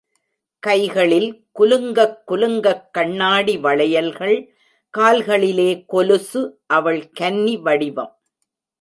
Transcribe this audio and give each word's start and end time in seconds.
கைகளில் 0.63 1.27
குலுங்கக் 1.59 2.17
குலுங்கக் 2.27 2.89
கண்ணாடி 2.91 3.57
வளையல்கள், 3.57 4.35
கால்களிலே 4.93 5.85
கொலுசு 5.85 6.43
அவள் 6.67 7.11
கன்னி 7.11 7.57
வடிவம்! 7.57 8.13